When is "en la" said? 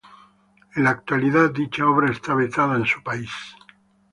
0.75-0.89